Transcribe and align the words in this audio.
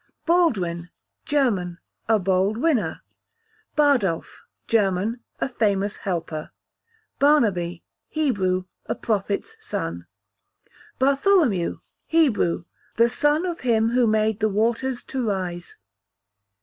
Baldwin, 0.25 0.89
German, 1.25 1.77
a 2.09 2.17
bold 2.17 2.57
winner. 2.57 3.03
Bardulph, 3.75 4.45
German, 4.67 5.19
a 5.39 5.47
famous 5.47 5.97
helper. 5.97 6.49
Barnaby, 7.19 7.83
Hebrew, 8.07 8.63
a 8.87 8.95
prophet's 8.95 9.55
son. 9.61 10.07
Bartholomew, 10.97 11.81
Hebrew, 12.07 12.65
the 12.95 13.09
son 13.09 13.45
of 13.45 13.59
him 13.59 13.89
who 13.91 14.07
made 14.07 14.39
the 14.39 14.49
waters 14.49 15.03
to 15.03 15.23
rise. 15.23 15.77